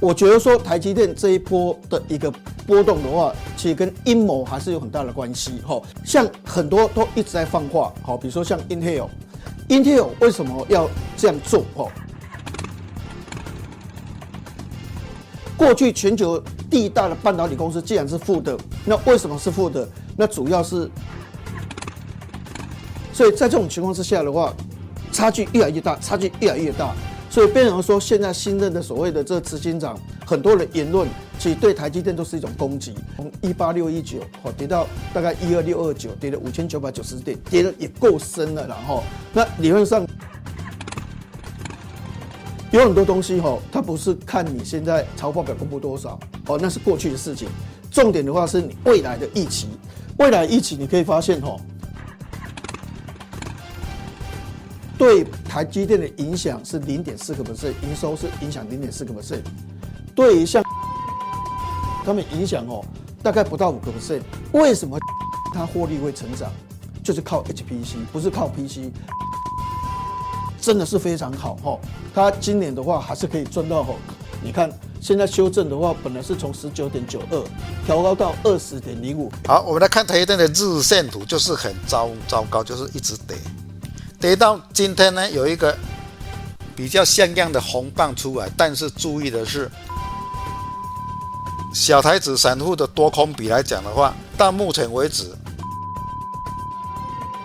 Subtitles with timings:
[0.00, 2.32] 我觉得说台积电这一波的一个
[2.66, 5.60] 波动的话，其实跟阴谋还是有很大的关系。
[5.66, 11.64] 哈，像很多都一直在放话，好，比如说像 Intel，Intel 为什么要这样做？
[11.74, 11.86] 哈，
[15.54, 19.86] 过去全球第一大的半导体公司既然是负的，那为什么是负的？
[20.16, 20.90] 那主要是，
[23.12, 24.54] 所以在这种情况之下的话，
[25.12, 26.94] 差距越来越大，差距越来越大。
[27.30, 32.92] 所以变成说，现在新任的所谓的这个执行长，很多的言论其实对台积电都是一种攻击。
[33.16, 34.84] 从一八六一九哦跌到
[35.14, 38.66] 大概一二六二九，跌了五千九百九十点，跌的也够深了。
[38.66, 40.04] 然后，那理论上
[42.72, 47.48] 有很多东西哈，它不是看你现在财报表公布多少哦，那是过去的事情。
[47.92, 49.68] 重点的话是你未来的预期，
[50.18, 51.56] 未来预期你可以发现哈。
[55.00, 59.40] 对台积电的影响是零点四个 percent，营收是影响零点四个 percent。
[60.14, 60.62] 对于像
[62.04, 62.84] 他们影响哦，
[63.22, 64.20] 大概不到五个 percent。
[64.52, 64.98] 为什么
[65.54, 66.52] 它获利会成长？
[67.02, 68.92] 就是靠 HPC，不是靠 PC。
[70.60, 71.78] 真的是非常好哈，
[72.14, 73.96] 它今年的话还是可以赚到吼。
[74.42, 77.42] 你看现在修正的话，本来是从十九点九二
[77.86, 79.32] 调高到二十点零五。
[79.48, 83.34] 好，我们来看台积电的日线图，就是很糟糟糕，就是一直跌。
[84.20, 85.74] 跌到今天呢，有一个
[86.76, 89.70] 比较像样的红棒出来，但是注意的是，
[91.72, 95.32] 小台子散户的多空比来讲的话，到目前为止，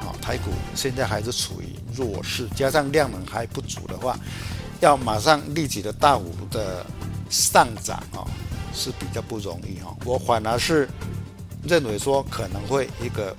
[0.02, 4.20] 啊，台股现在还是处于弱势，加上量能还不足的话，
[4.82, 6.86] 要马上立即的大幅的
[7.30, 8.28] 上涨啊，
[8.74, 9.96] 是比较不容易哈。
[10.04, 10.90] 我反而是
[11.64, 13.34] 认为说可能会一个。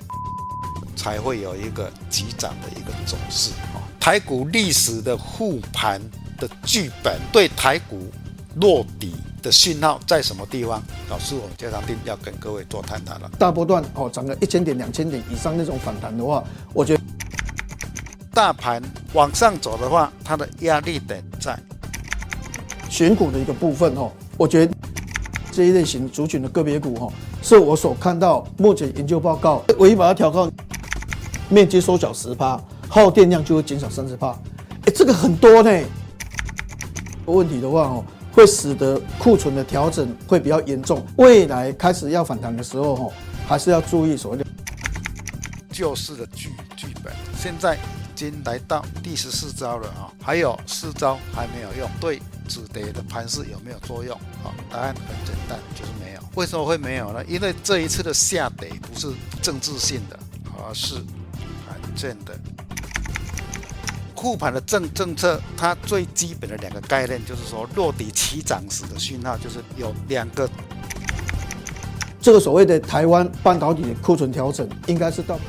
[0.97, 3.79] 才会有一个急涨的一个走势啊！
[3.99, 6.01] 台股历史的护盘
[6.37, 8.09] 的剧本，对台股
[8.55, 10.83] 落底的信号在什么地方？
[11.09, 13.29] 老师，我们加强錠要跟各位做探讨了。
[13.37, 16.43] 大波段哦，涨个一千点、两千点以上那种反弹的话，
[16.73, 17.03] 我觉得
[18.33, 18.81] 大盘
[19.13, 21.57] 往上走的话，它的压力点在
[22.89, 24.11] 选股的一个部分哦。
[24.35, 24.73] 我觉得
[25.51, 30.49] 这一类型族群的个别股哈，是我所看到目前研究报告唯一把它调高。
[31.49, 32.59] 面积缩小十趴，
[32.89, 34.37] 耗电量就会减少三十趴，
[34.85, 35.71] 哎，这个很多呢。
[37.25, 41.05] 问题的话哦，会使得库存的调整会比较严重。
[41.17, 43.13] 未来开始要反弹的时候哦，
[43.45, 44.45] 还是要注意所谓的
[45.69, 47.13] 救市的剧剧本。
[47.37, 47.79] 现在已
[48.15, 54.15] 经来到第十四招了啊，还有四招还没有用，对止跌的盘势有没有作用？
[54.41, 56.21] 啊，答案很简单，就是没有。
[56.35, 57.21] 为什么会没有呢？
[57.25, 59.07] 因为这一次的下跌不是
[59.41, 60.17] 政治性的，
[60.65, 60.95] 而是。
[61.97, 62.33] 这样的
[64.13, 70.49] 护盘的政政策，它最基本的两个概念就是说，落底起涨时的讯号就是有两个。
[72.21, 75.39] 这个所谓的台湾半导体的库存调整，应该是到。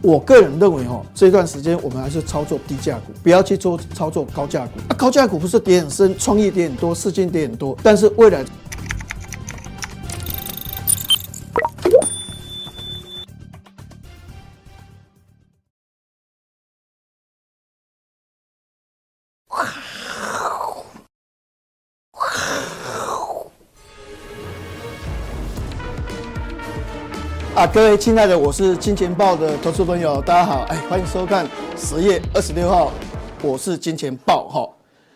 [0.00, 4.80] 我个人认为，哈，这段时间我们还是操作低价股，不要去做操作高价股。
[4.88, 8.44] 啊，高价股不是跌很深，创意跌很多，事件跌很多，但是未来。
[27.74, 32.92] 各位亲爱的，我是金钱爆的投资朋友，大家好，哎，欢迎收看十月二十六号，
[33.40, 34.68] 我是金钱爆哈。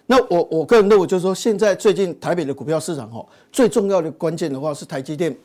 [0.07, 3.23] 那我我个人认为，就是说，现在最近台北的股票市场哈，
[3.53, 5.37] 最重要的关键的话是台积电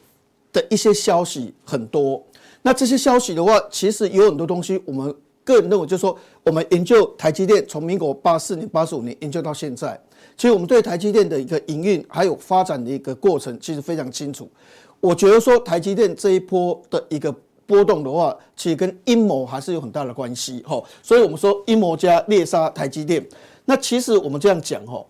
[0.53, 2.23] 的一些消息很多。
[2.61, 9.99] 那这些消息的话，其实有很多东西，我们个人认为，就是说，我们研究台积电从民国八四年、八十五年研究到现在，
[10.37, 14.49] 其实我们对台积电的一个营运还有发展的一个过程，其实非常清楚。
[15.01, 17.35] 我觉得说台积电这一波的一个
[17.65, 20.81] 波动的话，其实跟阴谋还是有很大的关系哈。
[21.01, 23.25] 所以我们说阴谋家猎杀台积电。
[23.65, 25.03] 那其实我们这样讲哈，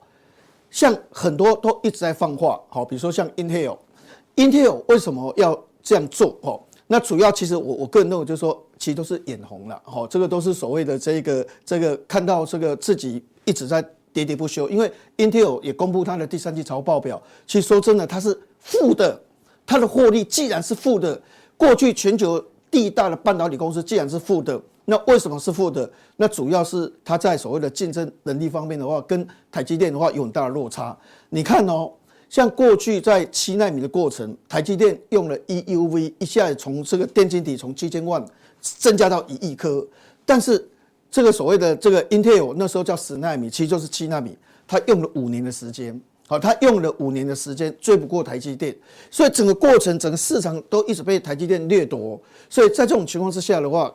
[0.69, 6.59] 像很多都一直在放话，好，比如说像 Intel，Intel 为什么要这样做哈？
[6.87, 10.07] 那主要其实我我个人认为就是说，其实都是眼红了哈。
[10.07, 13.83] 这个都是所谓的这个这个看到这个自己一直在
[14.13, 19.21] 喋喋不休，因为 Intel 也公布它的第三季财报表，其实说真的它是负的。
[19.65, 21.21] 它的获利既然是负的，
[21.55, 25.89] 过去全球第一大的半导体公司既然是负的，那为什么是负的？
[26.17, 30.95] 那主要是它在所谓的竞争能力方面的话，跟台积电的话有很大的落差。
[31.29, 31.91] 你看哦，
[32.29, 38.23] 像过去在七纳米的过程，台积电用了 EUV，一下子从这个电晶体从七千万
[38.61, 39.85] 增加到一亿颗，
[40.25, 40.67] 但是
[41.09, 44.37] 这个所谓的这个 Intel 那时候叫十纳米，其实就是七纳米，
[44.67, 45.99] 它用了五年的时间。
[46.31, 48.73] 好，他用了五年的时间追不过台积电，
[49.09, 52.17] 所以整个过程，整个市场都一直被台积电掠夺。
[52.49, 53.93] 所以在这种情况之下的话，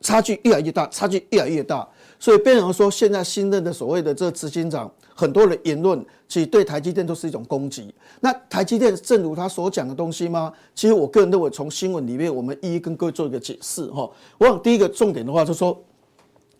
[0.00, 1.86] 差距越来越大，差距越来越大。
[2.18, 7.94] 所以变成说，现在新任的所谓的这执行长，很多的言论其实对台积电都是一种攻击。
[8.18, 10.50] 那台积电正如他所讲的东西吗？
[10.74, 14.10] 其实我个人认为，从新闻里面，我们一一跟各位做一个解释哈。
[14.38, 15.78] 我想第一个重点的话，就是说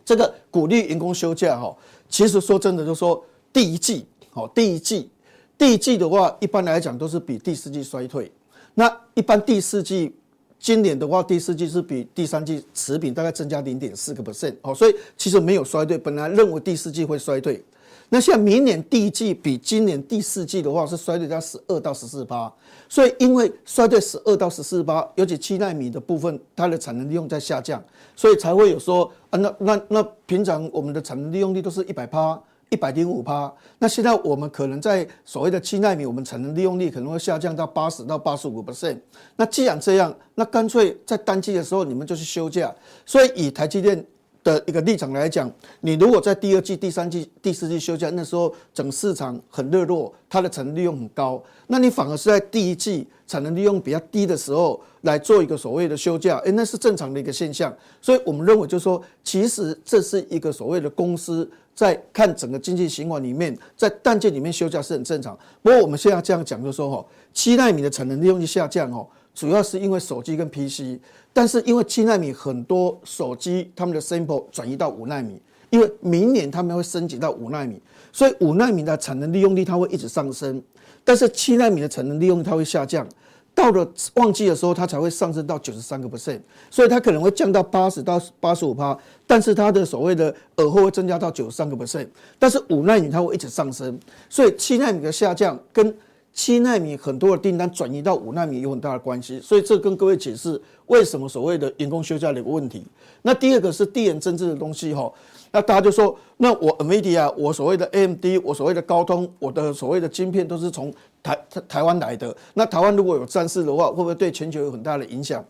[0.05, 1.75] 这个鼓励员工休假哈，
[2.09, 5.09] 其实说真的，就是说第一季，好，第一季。
[5.57, 8.31] 第一季的话，一般来讲都是比第四季衰退。
[8.73, 10.13] 那一般第四季，
[10.59, 15.97] 今年的话，第四季是比第三季持平，大概增加零点四个 percent 哦，所以其实没有衰退。
[15.97, 17.63] 本来认为第四季会衰退，
[18.09, 22.51] 那像明年第一季比今年第四季的话是衰退在十二到十四趴。
[22.89, 27.81] 所以因为衰退十二到十四趴，尤其七纳米的部分，它的产能利用在下降，
[28.13, 32.37] 所以才会有说啊，那那那平常我们的产能利用率都是一百趴。
[32.69, 38.99] 一百零五趴，那现在我们可能在所谓的七纳米，我们产能利用率可能会下降到八十到八十五 percent。
[39.35, 42.73] 那既然这样，那干脆在淡季的时候你们就去休假。
[43.05, 44.03] 所以以台积电
[44.45, 45.51] 的一个立场来讲，
[45.81, 57.75] 你如果在第二季、第三季、第四季休假，那时候整个市场很热络，它的产能利用很高，那你反而是在第一季产能利用比较低的时候来做一个所谓的休假，诶，那是正常的一个现象。
[58.01, 61.49] 所以我们认为就是说，其实这是一个所谓的公司。
[61.73, 65.37] 在看整个经济循环里面，在淡季里面休假是很正常。
[65.61, 70.97] 不过我们现在这样讲，就是说哈，七奈米的产能利用率下降哦，主要是因为手机跟 PC。
[71.37, 75.37] 但是因为七纳米很多手机他们的 sample 转移到五纳米，
[75.69, 77.77] 因为明年他们会升级到五纳米，
[78.13, 80.63] 所以五纳米的产能利用率它会一直上升，
[81.03, 83.05] 但是七纳米的产能利用率它会下降。
[83.53, 86.39] 到了旺季的时候，它才会上升到九十三个 percent，
[86.69, 88.97] 所以它可能会降到八十到八十五趴，
[89.27, 92.07] 但是它的所谓的耳后会增加到九十三个 percent，
[92.39, 93.99] 但是五纳米它会一直上升，
[94.29, 95.93] 所以七纳米的下降跟
[96.35, 102.83] 七纳米很多的订单转移到五纳米有很大的关系，所以这跟各位解释为什么所谓的员工休假的一个问题。
[103.21, 105.09] 那第二个是地缘政治的东西哈，
[105.53, 110.93] 那大家就说，那我 NVIDIA，我所谓的 AMD，我所谓的高通，我的所谓的晶片都是从
[111.23, 111.39] 台
[111.69, 115.43] 台湾来的，那台湾如果有战事的话，会不会对全球有很大的影响？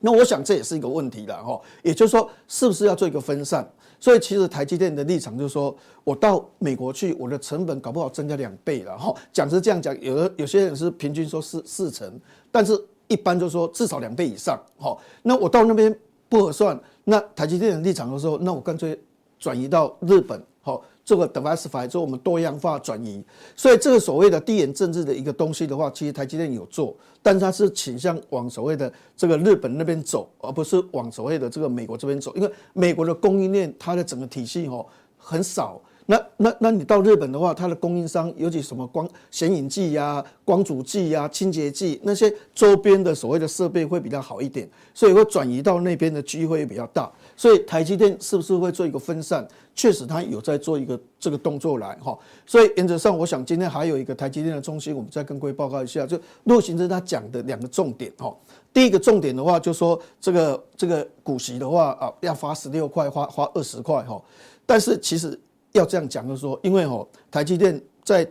[0.00, 3.68] 那我想这也是一个问题了哈，也就是说，是不是要做一个分散？
[3.98, 9.14] 所以其实台积电的立场就是说，我到美国去，我的成本搞不好增加两倍了哈。
[9.32, 12.18] 讲是这样讲，有的有些人是平均说四四成，
[12.50, 12.72] 但是
[13.08, 14.96] 一般就是说至少两倍以上哈。
[15.22, 15.94] 那我到那边
[16.28, 18.98] 不合算，那台积电的立场就是说，那我干脆
[19.38, 20.82] 转移到日本好。
[21.10, 23.20] 这个 diversify 做我们多样化转移，
[23.56, 34.86] 所以这个所谓的地缘政治的一个东西的话，其实台积电有做，但是它是倾向往所谓的这个日本那边走，而不是往所谓的这个美国这边走，因为美国的供应链它的整个体系哦
[35.18, 35.80] 很少。
[36.10, 47.08] 那那那你到日本的话，它的供应商尤其什么光显影剂呀、光阻剂呀、清洁剂那些周边的所谓的设备会比较好一点，所以会转移到那边的机会比较大。
[47.36, 49.46] 所以台积电是不是会做一个分散？
[49.72, 52.18] 确实，它有在做一个这个动作来哈。
[52.44, 58.36] 所以原则上，我想今天还有一个台积电的中心，我们再跟各位报告一下，就陆行之他讲的两个重点哈。
[58.72, 64.20] 第一个重点的话，就说这个这个股息的话啊，要发十六块，花花二十块哈。
[64.66, 65.38] 但是其实
[65.72, 68.28] 要这样讲，就是说，因为哦台积电在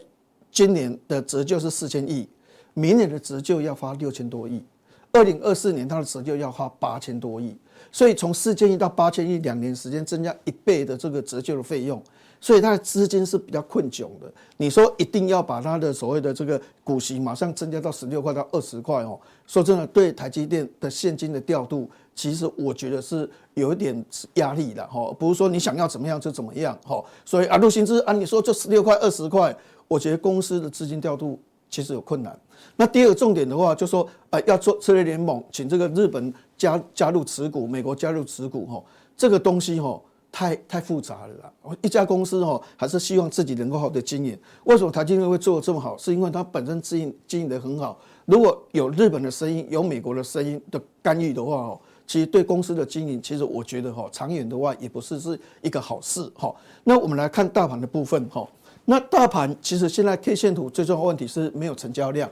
[0.52, 2.28] 今年的折旧是四千亿，
[2.74, 4.64] 明年的折旧要花六千多亿，
[5.12, 7.56] 二零二四年它的折旧要花八千多亿。
[7.92, 12.02] 所以从四千亿到八千亿，两年时间增加一倍的这个折旧的费用，
[12.42, 14.32] 所以它的资金是比较困窘的。
[14.58, 24.06] 你说一定要把它的所谓的这个股息马上增加到十六块到二十块哦，说真的，对台积电的现金的调度，其实我觉得是有一点
[24.36, 27.04] 压力的哈，不是说你想要怎么样就怎么样哈。
[27.26, 29.56] 所以啊，陆行之按你说就十六块二十块，
[29.88, 32.38] 我觉得公司的资金调度其实有困难。
[32.76, 38.84] 那第二个重点的话，就说啊，要做策略联盟，请这个日本加加入持股，美国加入持股，哈，
[39.16, 40.00] 这个东西哈，
[40.32, 41.76] 太太复杂了啦。
[41.82, 44.38] 一家公司哦，还是希望自己能够好的经营。
[44.66, 45.98] 为什么台积电会做的这么好？
[45.98, 48.00] 是因为它本身经营经营得很好。
[48.26, 56.54] 如果有日本的声音，有美国的声音的干预的话，哦，其实对公司的经营，其实我觉得哈，长远的话也不是是一个好事，哈。
[56.84, 58.48] 那我们来看大盘的部分，哈。
[58.86, 62.30] 那大盘其实现在 K 线图最重要的问题是没有成交量。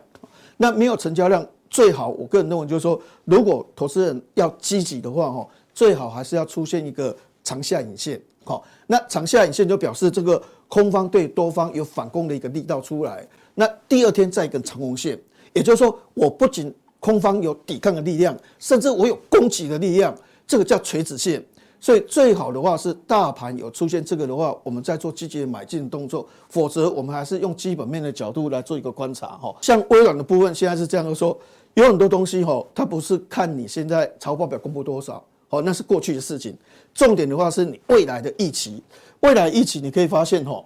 [0.58, 7.16] 那没有成交量，最好我个人认为就是说，如果投资人要积极的话，哈，最好还是要出现一个
[7.48, 13.26] 长下影线，好，那长下影线就表示这个空方对多方有反攻的一个力道出来。
[13.56, 15.18] 那第二天再一根长红线，
[15.54, 20.14] 也就是说，我不仅空方有抵抗的力量，甚至我有攻击的力量，
[20.46, 21.42] 这个叫垂直线。
[21.80, 29.56] 所以最好的话是大盘有出现这个的话，我们再做积极的买进动作，否则我们还是用基本面的角度来做一个观察哈。
[29.62, 31.40] 像微软的部分现在是这样的说，
[31.76, 36.56] 有很多东西哈，它不是看你现在财务报表公布多少，好，那是过去的事情。
[36.94, 38.84] 重点的话是你未来的预期，
[39.20, 40.64] 未来预期你可以发现哈，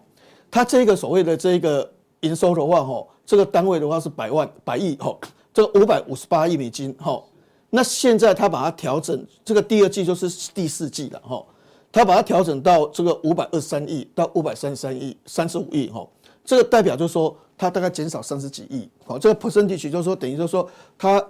[0.49, 1.89] 它这个所谓的这个
[2.21, 5.17] 营收的话哈，这个单位的话是百万百亿哈，
[5.53, 7.21] 这个五百五十八亿美金哈。
[7.69, 11.45] 那现在他把它调整，这个第二季就是第四季了哈，
[11.91, 16.07] 他把它调整到这个五百二十三亿到五百三十三亿，三十五亿哈，
[16.43, 21.25] 这个代表就是说它大概减少三十几亿，好，这个 percentage 就是说等于就是说它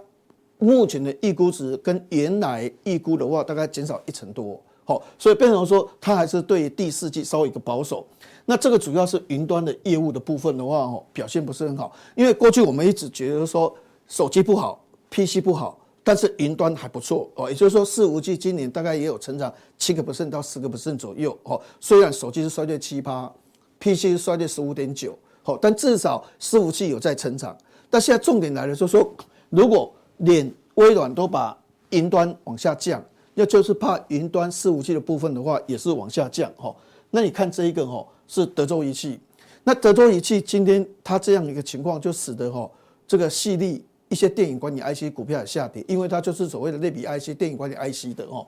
[0.61, 8.05] 目前的预估值跟原来预估的话大概减少一成多，好，所以变成说它还是对第四季稍微一个保守。
[8.45, 13.75] 那这个主要是云端的业务的部分的话哦，表现不是很好，因为过去我们一直觉得说
[14.07, 15.77] 手机不好，PC 不好。
[16.03, 21.61] 但是云端还不错哦，也就是说，伺服器今年大概也有成长七个 percent 到十个 percent 左右哦。
[21.79, 23.31] 虽然手机是衰退七趴
[23.79, 27.55] ，PC 是衰退十五点九，好，但至少伺服器有在成长。
[27.87, 29.07] 但现在重点来了，就是说，
[29.51, 31.55] 如果连微软都把
[31.91, 33.03] 云端往下降，
[33.35, 36.75] 那就是怕云端伺服器的部分的话也是往下降哈。
[37.11, 39.19] 那你看这一个哈是德州仪器，
[39.63, 42.69] 那德州仪器今天它这样一个情况，就使得哈
[43.07, 43.85] 这个矽力。
[44.09, 48.45] 一些电影管理 IC 股票也下跌，因为它就是所谓的类比 IC 电影管理 IC 的哦。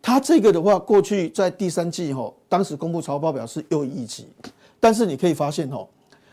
[0.00, 4.26] 它这个的话，过去在第三季哈，当时公布财报表是优于预期，
[4.80, 5.86] 但是你可以发现哦，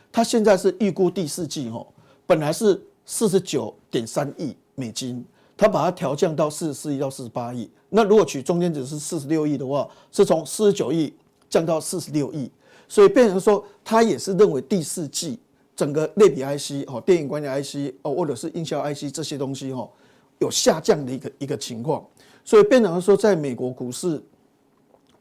[0.10, 1.86] 它现在是预估第四季哈，
[2.26, 5.24] 本来是四十九点三亿美金，
[5.56, 7.70] 它把它调降到四十四亿到四十八亿。
[7.90, 11.14] 那如果取中间值是四十六亿的话，是从四十九亿
[11.50, 12.50] 降到四十六亿，
[12.88, 15.38] 所以变成说，它也是认为第四季。
[15.74, 19.90] 整个类比 IC 哦，电影管理 IC 哦，或者是音效 IC 这些东西哦，
[20.38, 22.06] 有下降的一个一个情况，
[22.44, 24.22] 所以变成说，在美国股市，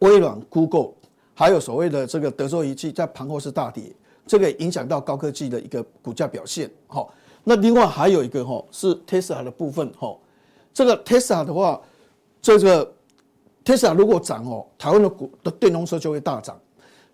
[0.00, 0.90] 微软、Google
[1.34, 3.84] 还有所谓的这个德州仪器在盘后是大跌，
[4.26, 6.70] 这个影响到高科技的一个股价表现。
[6.88, 7.14] 好，
[7.44, 10.16] 那另外还有一个哈是 Tesla 的部分哈，
[10.72, 11.80] 这个 Tesla 的话，
[12.40, 12.92] 这个
[13.64, 16.58] Tesla 如果涨哦，台湾的股的电动车就会大涨，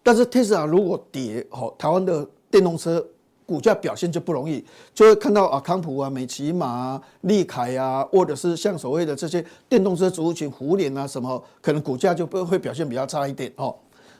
[0.02, 3.06] 但是 Tesla 如果跌哦，台湾的电动车。
[3.49, 13.73] 股价表现就不容易，就会看到啊，康普啊、美琪玛啊、利凯啊，或者是像所谓的这些电动车族群、胡联啊什么，可能股价就不会表现比较差一点哦。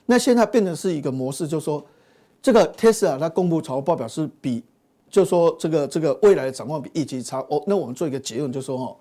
[0.05, 1.85] 那现在变成是一个模式，就是说
[2.41, 4.63] 这个 Tesla 它公布财务报表是比，
[5.11, 7.63] 就说这个这个未来的展望比预期差哦。
[7.67, 8.97] 那我们做一个结论，就是说哦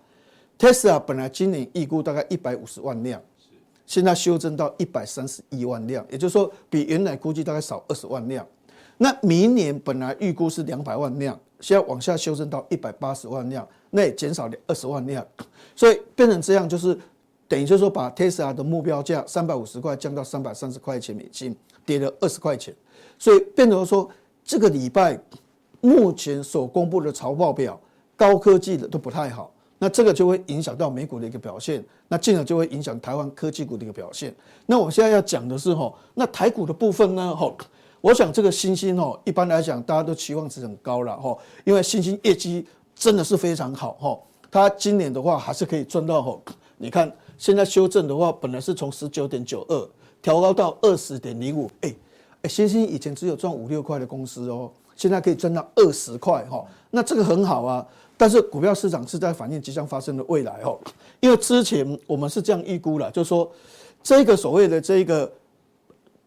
[0.57, 3.21] ，Tesla 本来今年预估大概一百五十万辆，
[3.85, 8.45] 现在修正到一百三十一万辆，也就是说比原来估计大概少二十万辆。
[8.97, 15.25] 那明年本来预估是两百万辆，现在往下修正到一百八十万辆，那也减少了二十万辆，
[15.75, 16.97] 所以变成这样，就是
[17.47, 21.53] 等于就是说把 Tesla 的目标价三百五十块降到三百三十块钱美金，
[21.85, 22.73] 跌了二十块钱，
[23.19, 24.09] 所以变成说
[24.45, 25.19] 这个礼拜
[25.85, 27.79] 目前所公布的财报表，
[28.15, 34.33] 高科技的都不太好，那这个就会影响到美股的一个表现，那进而就会影响台湾科技股的一个表现。
[34.65, 37.55] 那我现在要讲的是吼，那台股的部分呢吼。
[38.01, 42.63] 我想这个欣兴哦，一般来讲大家都期望值很高了哈，因为欣兴业绩
[42.93, 44.19] 真的是非常好哈，
[44.51, 46.39] 它今年的话还是可以赚到哈。
[46.77, 49.89] 你看现在修正的话，本来是从十九点九二
[50.21, 51.95] 调高到二十点零五，哎
[52.43, 57.85] 哎，欣兴以前只有赚五六块的公司哦，现在可以赚到二十块哈，那这个很好啊。
[58.17, 60.79] 但是股票市场是在反映即将发生的未来哦，
[61.19, 63.51] 因为之前我们是这样预估了，就是说
[64.01, 65.31] 这个所谓的这个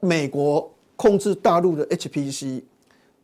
[0.00, 0.70] 美国。
[1.00, 2.60] 控制大陆的 HPC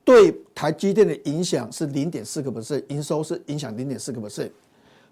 [0.05, 4.49] 对台积电的影响是零点四个 percent，营收是影响零点四个 percent。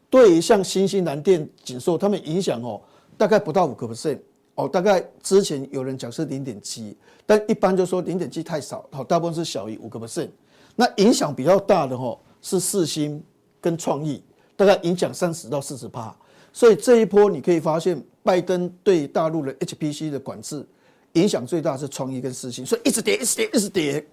[0.09, 2.81] 对于像新兴、南电、景硕，他们影响哦，
[3.19, 4.17] 大概不到五个 percent
[4.55, 10.29] 哦，大概之前有人讲是零点七，但一般就说零点七太少，好，大部分是小于五个 percent。
[10.77, 13.23] 那影响比较大的哦是四星
[13.61, 14.23] 跟创意，
[14.57, 16.15] 大概影响三十到四十趴。
[16.53, 20.67] 所以这一波你可以发现，拜登对大陆的 HPC 的管制。
[21.15, 24.07] 影响最大是创意跟四星，所以一直跌，一直跌，一直跌。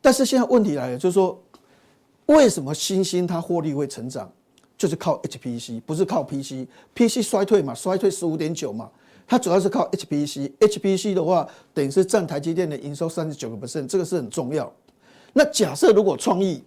[0.00, 1.36] 但是现在问题来了，就是说，
[2.26, 4.30] 为什么新兴它获利会成长，
[4.76, 6.64] 就是靠 HPC，不是靠 PC。
[6.94, 8.88] PC 衰退嘛，衰退十五点九嘛，
[9.28, 10.50] 它主要是靠 HPC。
[10.58, 14.72] HPC 的话，等于是占台积电的营收三十九个 percent，这个是很重要。
[15.34, 16.64] 那假设如果创意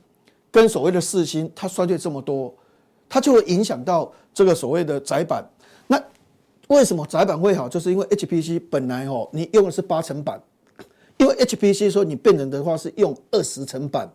[0.51, 2.53] 跟所谓的四星它衰退这么多，
[3.09, 5.43] 它就会影响到这个所谓的窄板。
[5.87, 6.01] 那
[6.67, 7.67] 为什么窄板会好？
[7.67, 10.41] 就是因为 HPC 本来哦，你用的是八层板，
[11.17, 14.09] 因为 HPC 说你变成的话是用二十层板，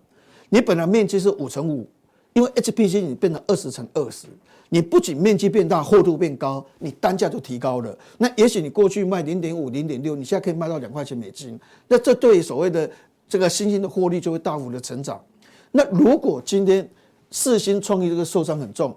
[0.48, 1.86] 你本来面积是五乘五，
[2.32, 4.28] 因为 HPC 你变成二十乘二十，
[4.68, 7.96] 你不仅面积变大，厚度变高，你单价就提高了。
[8.18, 11.58] 那也许你过去卖零点五、零点六，你现在可以卖到两块钱美金。
[11.86, 12.90] 那这对所谓的
[13.28, 15.22] 这个新兴的获利就会大幅的成长。
[15.70, 16.88] 那如果今天
[17.30, 18.94] 四星创意这个受伤很重，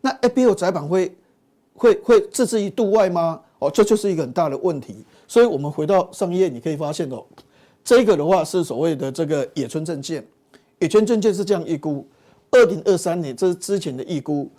[0.00, 1.14] 那 ABF 载板会
[1.74, 3.40] 会会置之于度外吗？
[3.58, 5.04] 哦，这就是一个很大的问题。
[5.28, 7.22] 所以我们回到上一页，你可以发现哦，
[7.84, 10.26] 这个的话是所谓的这个野村证券，
[10.78, 12.06] 野村证券是这样预估，
[12.50, 14.50] 二零二三年这是之前的预估。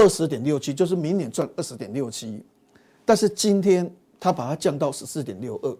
[0.00, 2.42] 二十点六七就是明年赚二十点六七，
[3.04, 3.88] 但是今天
[4.18, 5.76] 它把它降到十四点六二，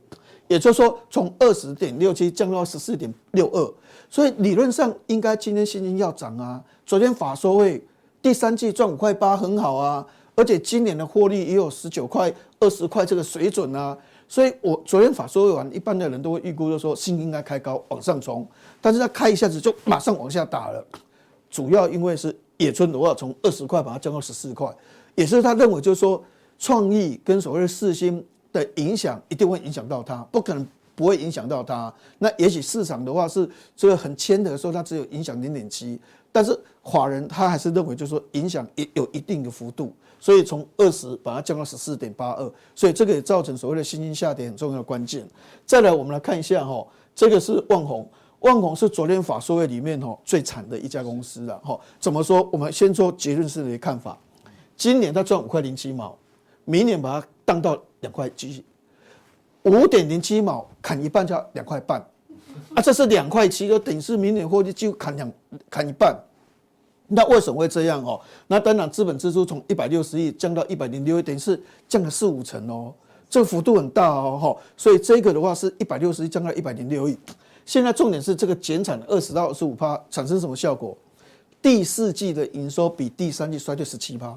[0.47, 3.75] 也就是说从二十点六七降到十四点六二，
[4.11, 6.63] 所以理论上应该今天新金要涨啊。
[6.85, 7.83] 昨天法说会
[8.21, 13.97] 第三季赚五块八很好啊，而且今年的获利也有十九块、二十块这个水准啊。
[14.29, 18.47] 所以我昨天法说会完，一般的人都会预估就说新应该开高往上冲，
[18.83, 20.85] 但是他开一下子就马上往下打了，
[21.49, 22.37] 主要因为是。
[22.61, 24.71] 野村的话，从二十块把它降到十四块，
[25.15, 26.23] 也是他认为就是说，
[26.59, 31.93] 创意跟所谓的四星的影响一定会影响到它，不可能不会影响到它。
[32.19, 35.99] 那也许市场的话是这个很谦的说，它只有影响零点七，
[36.31, 45.27] 但是法人他还是认为就是说影响也有一定的幅度，所以从二十把它降到十四点八二，所以这个也造成所谓的新兴下跌很重要的关键。
[45.65, 48.07] 再来，我们来看一下哈，这个是旺宏。
[48.41, 52.49] 万宏是昨天法说会里面吼最惨的一家公司了吼，怎么说？
[52.53, 54.19] 我们先说结论式的看法。
[54.77, 56.17] 今年它赚五块零七毛，
[56.65, 58.65] 明年把它当到两块七，
[59.65, 62.03] 五点零七毛砍一半叫两块半，
[62.75, 65.31] 啊，这是两块七，就等于是明年获利就砍两
[65.69, 66.19] 砍一半。
[67.09, 68.19] 那为什么会这样哦？
[68.47, 72.95] 那当然资本支出从一百六十亿降到一百零六亿，等于是降了四五成哦，
[73.29, 77.19] 这个幅度很大哦吼，所以这个的话是一百六十亿降到一百零六亿。
[77.67, 80.97] 现在重点是这个减产二十到二十五趴产生什么效果？
[81.63, 84.35] 第四季的营收比第三季衰退十七趴，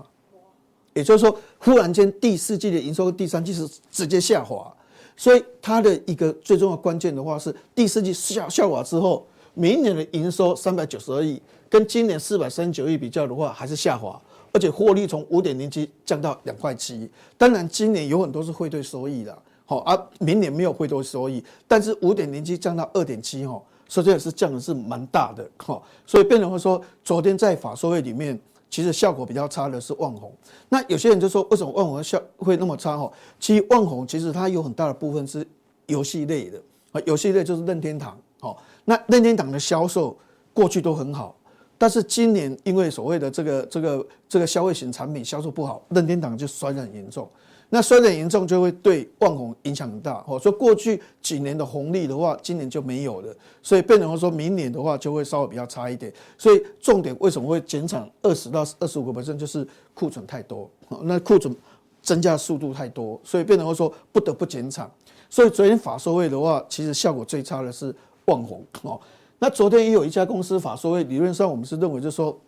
[0.94, 4.70] 也就是说，忽然间第四季的营收跟第三季是直接下滑，
[5.15, 19.36] 所以它的一个最重要关键的话是第四季下下滑之后，明年的营收三百九十二亿，跟今年四百三十九亿比较的话还是下滑，而且获利从五点零七降到两块七，当然今年有很多是汇兑收益的。
[19.65, 28.37] 好啊，明年没有回头收益，但是五点零七降到二点七哈，所以这也是降的是蛮大的哈，所以变成会说，昨天在法说会里面，
[28.69, 30.31] 其实效果比较差的是旺宏。
[30.67, 33.09] 那有些人就说，为什么旺宏效会那么差哈？
[33.39, 35.47] 其实旺宏其实它有很大的部分是
[35.85, 38.57] 游戏类的啊，游戏类就是任天堂哦。
[38.83, 40.17] 那任天堂的销售
[40.53, 41.33] 过去都很好，
[41.77, 47.29] 但是今年因为所谓的这个这个这个消费型产品销售不好，任天堂就衰得很严重。
[47.75, 50.24] 那衰得严重，就会对旺红影响很大。
[50.27, 56.14] 哦，所以过去几年的红利的话，今年就没有了，所以变成说明年的话就会稍微比较差一点。
[56.38, 60.70] 所以重点为什么会减产二十到二十五个百分，就是库存太多，
[61.01, 61.55] 那库存
[62.03, 64.88] 增加速度太多，所以变成说不得不减产。
[65.27, 67.92] 所以昨天法说会的话，其实效果最差的是
[68.25, 69.01] 旺红哦。
[69.40, 72.40] 那昨天也有一家公司法说会，理论上我们是认为就是说。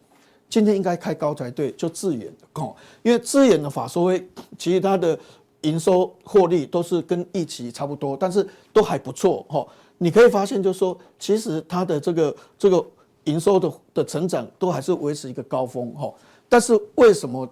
[0.47, 4.25] 今天应该开高才对，就智远的哦，因为智远的法说会，
[4.57, 5.17] 其实它的
[5.61, 9.67] 营收获利都是跟预期差不多，但是都还不错哈。
[9.97, 12.85] 你可以发现，就是说，其实它的这个这个
[13.25, 16.13] 营收的的成长都还是维持一个高峰哈。
[16.47, 17.49] 但是为什么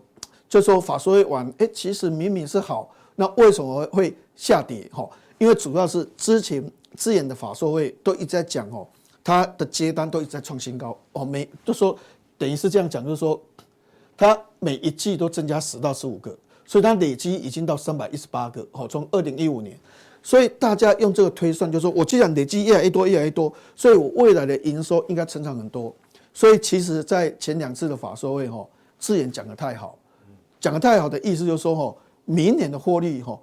[0.47, 5.09] 就说法说会晚，哎，其实明明是好，那为什么会下跌哈？
[5.39, 6.63] 因为主要是之前
[6.95, 8.87] 智远的法说会都一直在讲哦，
[9.23, 11.97] 它的接单都一直在创新高哦，没就说。
[12.43, 13.41] 等于是这样讲，就是说，
[14.17, 18.67] 它每一季都增加十到十五个，所以它累积已经到三百一十八个。
[18.73, 19.79] 好，从二零一五年，
[20.21, 25.95] 所以大家用这个推算，就是说我既然累积越来越多，越来越多，所以我未来的营收应该成长很多。
[26.33, 28.67] 所以其实，在前两次的法说会，哈，
[28.99, 29.97] 智原讲得太好，
[30.59, 33.39] 讲得太好的意思就是说，哈，明年的获利，哈，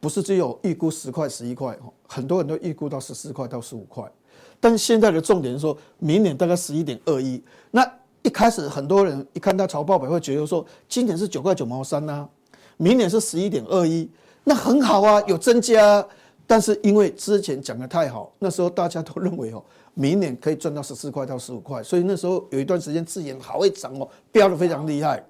[0.00, 4.10] 不是只有预估十块、十一块，很多人都预估到十四块到十五块。
[4.58, 7.86] 但现在的重点是说，明年大概十一点二一，那。
[8.28, 12.28] 一开始很多人一看到财报表会觉得说，今年是九块九毛三呐，
[12.76, 14.06] 明年是十一点二一，
[14.44, 16.06] 那很好啊，有增加。
[16.46, 19.64] 但是因为之前讲得太好，那时候大家都认为哦，
[19.94, 25.24] 明年可以赚到十四块到十五块，所以那时候有一段时间智原好会涨哦，飙得非常厉害。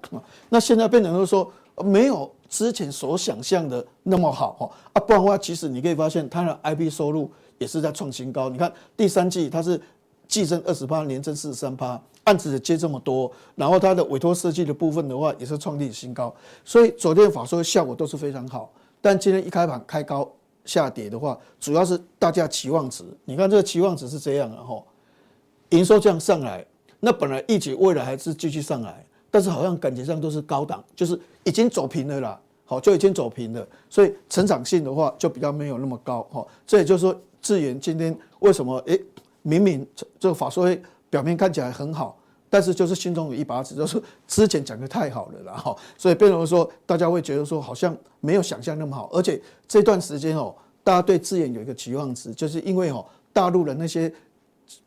[0.49, 8.49] 那现在变成说没有之前所想象的那么好哦，啊，不然的话，其实你可以发现它的 IP 收入也是在创新高。
[8.49, 9.79] 你看第三季它是
[10.27, 11.97] 季增二十八，年增四十三趴。
[12.29, 16.31] 案子接这么多，然后它的委托设计的部分的话，也是创立新高，
[16.63, 18.71] 所以昨天法说效果都是非常好。
[19.01, 20.31] 但今天一开盘开高
[20.63, 23.03] 下跌的话，主要是大家期望值。
[23.25, 24.79] 你看这个期望值是这样的哈，
[25.69, 26.63] 营收这样上来，
[26.99, 39.01] 那本来预期未来还是继续上来，但是好像感觉上都是高档，就是已经走平了啦，好，就已经走平了，所以成长性的话就比较没有那么高，哈，这也就是说智原今天为什么哎、欸，
[39.41, 39.83] 明明
[40.19, 42.17] 这个法说会表面看起来很好，
[42.49, 54.11] 但是就是心中有一把尺，就是之前讲的太好了啦，哈，所以变成说大家会觉得说好像没有想象那么好，而且这段时间哦，大家对智原有一个期望值，就是因为哦大陆的那些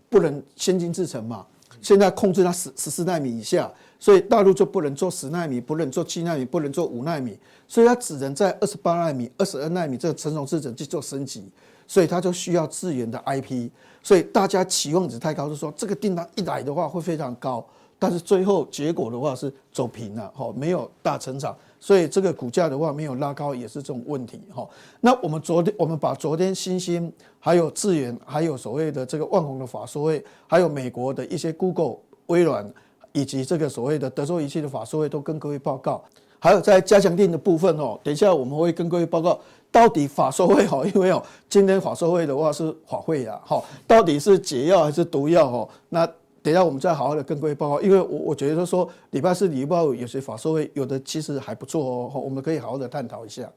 [0.08, 1.46] 不能先进制程嘛。
[1.80, 11.50] 现在控制它十十四纳米以下，所以大陆就不能做十纳米，不能做七纳米，不能做五纳米，所以它只能在二十八纳米、二十二纳米这个成熟制程去做升级，
[11.88, 13.68] 所以它就需要智原的 IP，
[14.02, 17.64] 所以大家期望值太高，就是说这个订单一来的话会非常高，
[17.98, 21.56] 但是最后结果的话是走平了，哈，没有大成长。
[21.78, 24.68] 所以这个股价的话没有拉高也是这种问题哈。
[25.00, 32.72] 那我们昨天我们把昨天新兴还有智原还有所谓的这个万宏的法说会，还有美国的一些 Google、微软
[33.10, 36.04] 以及这个所谓的德州仪器的法说会都跟各位报告。
[36.38, 39.38] 还有在加强錠的部分哦，等一下我们会跟各位报告
[39.72, 45.68] 到底法说会哈，因为哦今天法说会的话是法会呀哈，到底是解药还是毒药哦？
[45.88, 46.08] 那。
[46.44, 51.80] 等下，我们再好好的跟各位报告，因为我我觉得说礼拜四、礼拜五有些法说会，有的其实还不错
[52.12, 53.48] 哦，我们可以好好的探讨一下。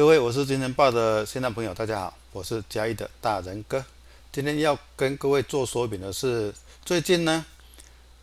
[0.00, 3.84] 各位，我是金钱豹的现场朋友，大家好，我是嘉义的大仁哥。
[4.32, 6.54] 今天要跟各位做说明的是，
[6.86, 7.44] 最近呢，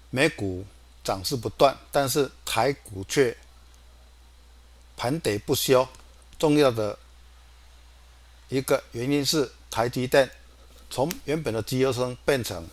[0.10, 0.66] 美股
[1.04, 3.38] 涨势不断，但是台股却
[4.98, 5.88] 盘跌不休。
[6.40, 6.98] 重要的
[8.50, 10.28] 一个原因是台积电
[10.90, 12.68] 从原本的绩优生变成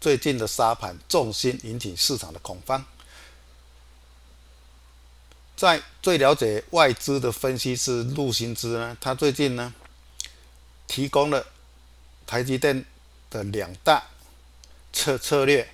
[0.00, 2.84] 最近的杀盘重心，引起市场的恐慌。
[5.56, 9.72] 在最了解外资的分析师陆行之呢，他最近呢
[10.86, 11.46] 提供了
[12.26, 12.84] 台积电
[13.30, 14.06] 的两大
[14.92, 15.66] 策策略，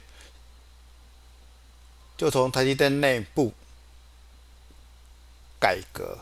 [2.17, 3.53] 就从台积电内部
[5.59, 6.19] 改革，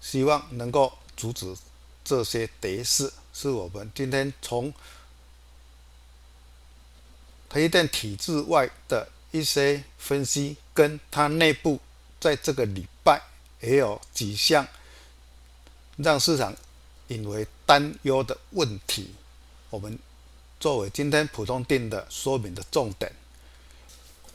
[0.00, 1.56] 希望能够阻止
[2.04, 3.12] 这些跌势。
[3.32, 4.72] 是我们今天从
[7.48, 11.80] 台积电体制外的一些分析，跟它内部
[12.20, 12.86] 在这个里。
[13.60, 14.66] 也有几项
[15.96, 16.54] 让市场
[17.08, 19.10] 引为担忧的问题，
[19.68, 19.98] 我们
[20.58, 23.12] 作为今天普通錠的说明的重点。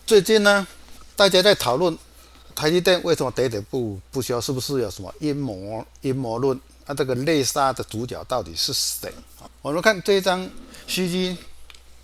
[0.06, 0.68] 最近呢，
[1.16, 1.98] 大家在讨论
[2.54, 6.60] 台积电为什么喋喋不不休，是不是有什么阴谋阴谋论？
[6.86, 9.12] 啊，这个内杀的主角到底是谁？
[9.64, 10.48] 我们看这张
[10.88, 11.36] CG，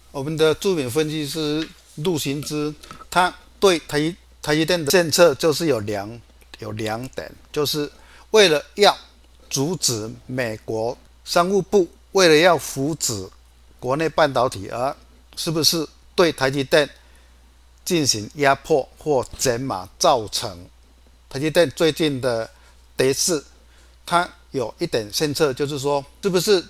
[0.10, 2.74] 我们的著名分析师陆行之，
[3.12, 6.20] 他对台台积电的政策就是有两。
[6.62, 7.92] 有两点，就是
[8.30, 8.96] 为了要
[9.50, 13.30] 阻止美国商务部为了要扶持
[13.80, 14.96] 国内半导体，而
[15.36, 16.90] 是不是对台积电
[17.84, 20.66] 进行压迫或减码，造成
[21.28, 22.50] 台积电最近的
[22.96, 23.44] 跌势？
[24.06, 26.64] 它有一点政策，就是说，是不是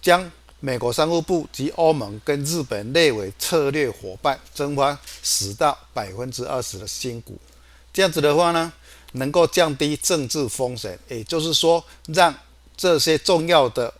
[0.00, 0.30] 将
[0.60, 7.38] 美国商务部及欧盟跟日本列为策略伙伴，增发十到百分之二十的新股？
[7.92, 8.72] 这样子的话呢？
[9.12, 12.34] 能够降低政治风险，也就是说，让
[12.76, 13.92] 这些重要的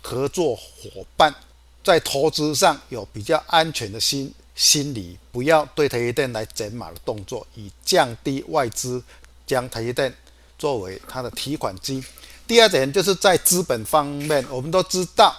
[0.00, 1.34] 合作伙伴
[1.82, 9.02] 在投资上有比较安全的心心理，不要对台积电来减码的动作，以降低外资
[9.46, 10.14] 将台积电
[10.58, 12.04] 作为它的提款机。
[12.46, 15.34] 第二点就是在资本方面，我们都知道，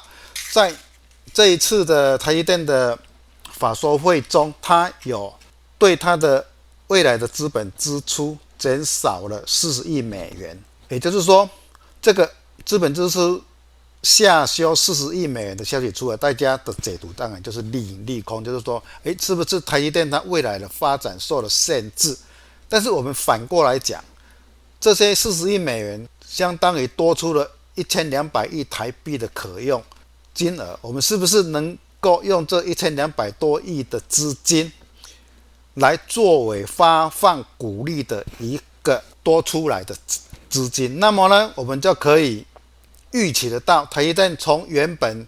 [0.51, 0.73] 在
[1.33, 2.97] 这一次的台积电的
[3.53, 5.33] 法说会中，它有
[5.77, 6.45] 对它的
[6.87, 8.37] 未来的资本支出。
[8.61, 10.55] 减少了四十亿美元，
[10.87, 11.49] 也就是说，
[11.99, 12.31] 这个
[12.63, 13.41] 资本支出
[14.03, 22.15] 下修四十亿美元的消息出来，大家的解读当然就是利盈利空，就是说，诶，是不是台积电它未来的发展受了限制？
[22.69, 24.03] 但是我们反过来讲，
[24.79, 29.83] 这些四十亿美元相当于多出了一千两百亿台币的可用
[30.35, 34.71] 金额，我们是不是能够用这一千两百多亿的资金？
[35.75, 39.95] 来作为发放股利的一个多出来的
[40.49, 42.45] 资金，那么呢，我们就可以
[43.11, 45.25] 预期得到，台积电从原本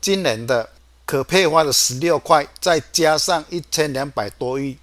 [0.00, 0.68] 今年的
[1.04, 4.78] 可配发的十六块，再加上一千两百多亿，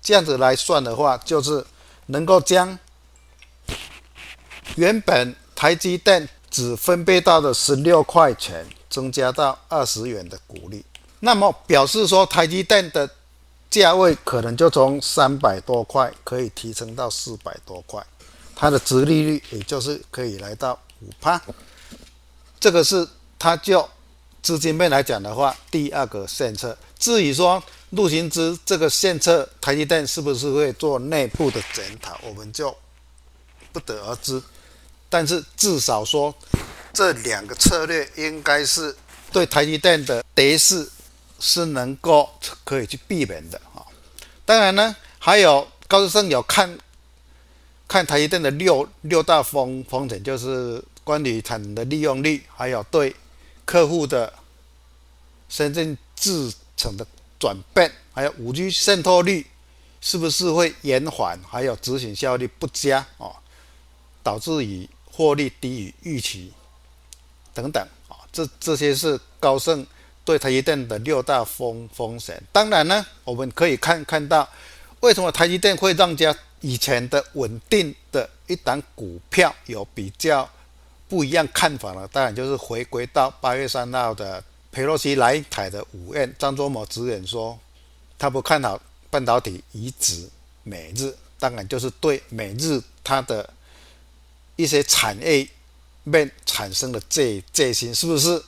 [0.00, 1.64] 这样子来算的话，就是
[2.06, 2.78] 能够将
[4.76, 10.82] 原本台积电只分配到的十六块钱，增加到二十元的股利，
[11.20, 13.08] 那么表示说台积电的
[13.70, 18.04] 价位可能就从三百多块可以提升到四百多块，
[18.54, 21.40] 它的殖利率也就是可以来到五趴。
[22.58, 23.06] 这个是
[23.38, 23.86] 它就
[24.42, 26.76] 资金面来讲的话，第二个政策。
[26.98, 32.74] 至于说陆行之这个政策，台积电是不是会做内部的检讨，我们就
[33.72, 34.42] 不得而知。
[35.10, 36.34] 但是至少说，
[36.92, 38.96] 这两个策略应该是
[39.30, 40.88] 对台积电的跌势
[41.38, 42.30] 是能够
[42.64, 43.84] 可以去避免的啊。
[44.44, 46.78] 当然呢，还有高士生有看
[47.88, 53.14] 看台积电的六六大风风险，就是关于产能的利用率，还有对
[53.64, 54.32] 客户的
[55.48, 57.06] 深圳制程的
[57.38, 59.46] 转变，还有五 G 渗透率
[60.00, 63.30] 是不是会延缓，还有执行效率不佳啊，
[64.22, 66.52] 导致于获利低于预期
[67.54, 69.86] 等等啊，这这些是高盛
[70.26, 72.42] 对台积电的六大风风险。
[72.52, 74.46] 当然呢，我们可以看看到
[75.00, 80.46] 为什么台积电会让家以前的稳定的一档股票有比较
[81.08, 82.06] 不一样看法呢？
[82.12, 84.44] 当然就是回归到八月三号的。
[84.72, 87.58] 佩洛西来台的午宴，张忠谋直言说，
[88.18, 90.28] 他不看好半导体移植
[90.64, 93.48] 美日，当然就是对美日它的
[94.54, 95.48] 一些产业
[96.04, 98.42] 面产生了戒戒心，是不是？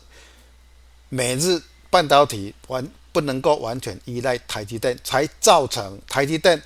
[1.08, 6.62] 美日半导体完不能够完全依赖台积电，才造成台积电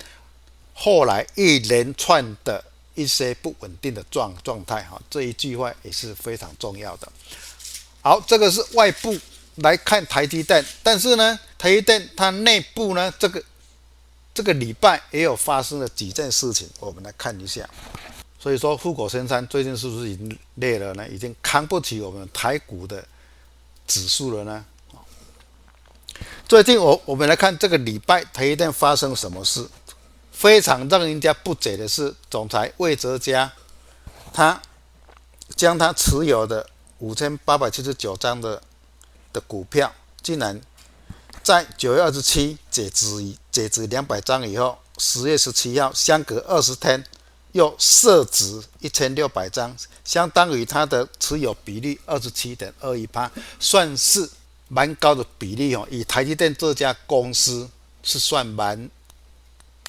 [0.73, 2.63] 后来一连串的
[2.95, 4.81] 一些不稳定的状状态。
[4.83, 7.11] 哈，这一句话也是非常重要的。
[8.01, 9.17] 好，这个是外部。
[9.57, 13.43] 来看台积电，但是呢，台积电它内部呢，这个
[14.33, 17.69] 这个礼拜也有发生了几件事情，我们来看一下。
[18.39, 21.07] 所以说，富国深山最近是不是已经累了呢？
[21.07, 23.05] 已经扛不起我们台股的
[23.87, 24.65] 指数了呢？
[26.47, 29.67] 最近我我们来看这个礼拜台积电发生什么事？
[30.31, 33.51] 非常让人家不解的是，总裁魏哲家
[34.33, 34.61] 他
[35.55, 36.69] 将他持有的
[36.99, 38.61] 五千八百七十九张的。
[39.33, 39.91] 的股票
[40.21, 40.61] 竟然
[41.41, 47.03] 在九月二十七解职解职两百张以后，十月十七号相隔二十天
[47.53, 54.29] 又设值一千六百张，相当于它的持有比例二十七点二一趴，算是
[54.67, 55.87] 蛮高的比例哦。
[55.89, 57.67] 以台积电这家公司
[58.03, 58.89] 是算蛮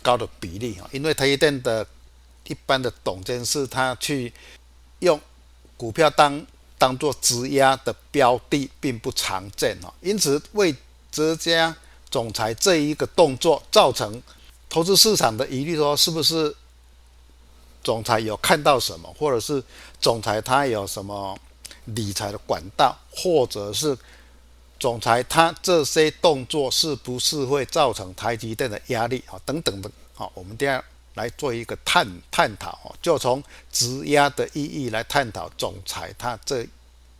[0.00, 1.86] 高的比例哦，因为台积电的
[2.46, 4.32] 一般的董监事他去
[5.00, 5.20] 用
[5.76, 6.46] 股票当。
[6.76, 10.74] 当做质押的标的并不常见哦，因此魏
[11.10, 11.74] 哲家
[12.10, 14.20] 总裁这一个动作造成
[14.68, 16.54] 投资市场的疑虑，说是不是
[17.84, 19.62] 总裁有看到什么，或者是
[20.00, 21.38] 总裁他有什么
[21.84, 23.96] 理财的管道，或者是
[24.80, 30.82] 总裁他这些动作是不是会造成台积电的压力啊等等的，啊，我们这样。
[31.14, 36.66] 来做一个探探讨哦，就从质押的意义来探讨总裁他这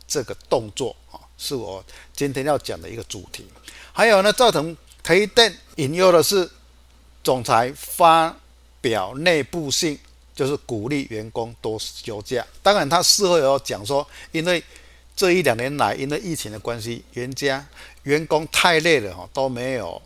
[0.05, 1.81] 这个动作啊，是我
[2.13, 3.47] 今天要讲的一个主题。
[3.93, 6.51] 还有呢，造成台电引诱的是，
[7.23, 8.35] 总裁发
[8.81, 9.97] 表内部信，
[10.35, 12.45] 就是鼓励员工多休假。
[12.61, 14.61] 当然，他事后有讲说，因为
[15.15, 17.65] 这一两年来因为疫情的关系，员家
[18.03, 20.01] 员工太累了哈，都没有。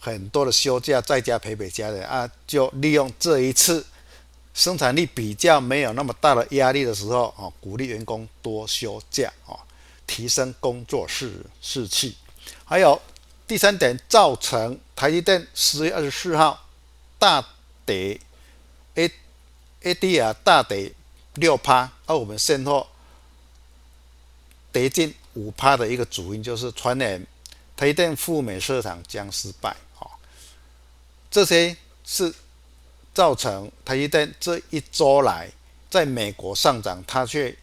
[0.00, 3.84] 很多的休假在家陪陪家人啊，就利用这一次
[4.54, 9.58] 生产力比较没有那么大的压力的时候啊，鼓励员工多休假啊，
[10.06, 12.16] 提升工作士士气。
[12.64, 12.98] 还有
[13.48, 16.66] 第三点，造成台积电十月二十四号
[17.18, 17.44] 大
[17.84, 18.20] 跌
[18.98, 20.92] ，A ADR 大跌
[21.34, 22.86] 六趴，而我们现货
[24.72, 27.24] 跌近五趴的一个主因就是传染
[27.76, 30.10] 它一旦赴美市场将失败哦。
[31.30, 32.34] 这些是
[33.14, 35.48] 造成它一旦这一周来
[35.88, 37.56] 在美国上涨，它却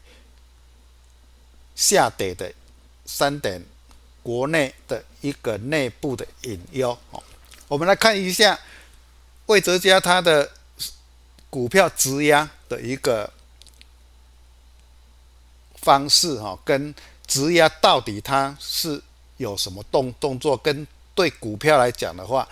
[1.76, 2.52] 下跌的
[3.06, 3.62] 三点，
[4.24, 7.21] 国内的一个内部的隐忧哦。
[7.67, 8.58] 我们来看一下
[9.48, 10.50] 魏哲家他的
[11.56, 13.32] 股票质押的一个
[15.76, 16.94] 方式哈，跟
[17.26, 19.02] 质押到底它是
[19.38, 20.58] 有什么动动作？
[20.58, 22.46] 跟对股票来讲的话。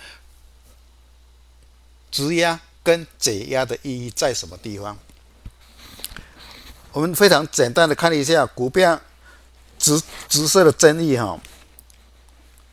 [2.12, 4.98] 质押跟解押的意义在什么地方？
[6.94, 9.02] 我们非常简单的看一下股票
[9.78, 11.38] 直直色的争议哈，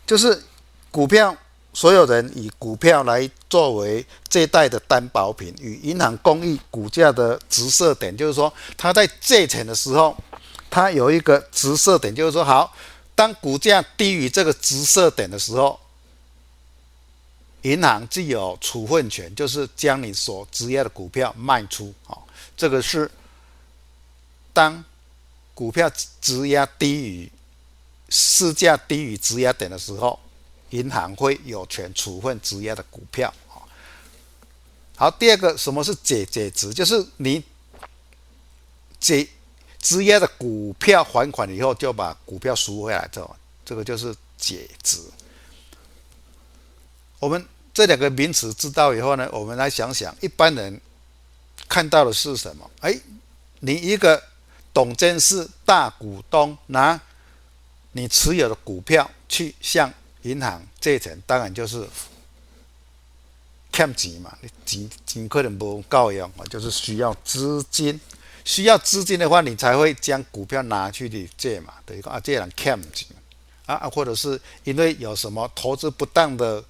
[0.07, 0.45] 就是
[0.93, 1.37] 股票
[1.73, 10.17] 所有人以股票来作为借贷的担保品，与银行公寓股价的直射点，就是说他在借钱的时候，
[10.69, 12.75] 他有一个直射点，就是说好，
[13.15, 15.79] 当股价低于这个直射点的时候，
[17.63, 21.95] 银行具有处分权，就是将你所质押的股票卖出。
[22.05, 23.09] 好，这个是
[24.53, 24.85] 当
[25.55, 25.89] 股票
[26.21, 27.31] 质押低于
[28.09, 30.19] 市价低于质押点的时候。
[30.71, 33.33] 银行会有权处分质押的股票。
[34.97, 36.75] 好，第二个，什么是解解质？
[36.75, 37.43] 就是你
[38.99, 39.27] 解
[39.81, 44.99] 质押的股票还款以后，就把股票赎回来，这这个就是解质。
[47.19, 50.81] 我们这两个名词知道以后呢，我们来想想，一般人
[51.69, 52.71] 看到的是什么？
[52.81, 52.95] 哎，
[53.61, 54.23] 你一个
[54.75, 57.01] 董监事大股东拿
[57.93, 61.87] 你持有的股票去向银行借钱当然就是
[63.73, 68.01] 欠钱嘛，你钱钱可能不够用啊，就是需要资金。
[68.43, 71.75] 需要资金的话，你才会将股票拿去的借嘛。
[71.85, 73.07] 等于说啊，借人欠钱
[73.67, 76.65] 啊啊，或者是因为有什么投资不当的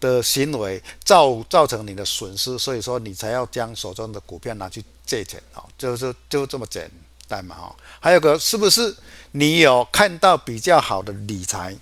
[0.00, 6.90] 的行为造造成你的损失，所以说你才要将手中的股票拿去借钱啊，就是就这么简
[7.28, 7.76] 单嘛哈。
[8.00, 8.96] 还有个是不是
[9.32, 11.76] 你有看到比较好的理财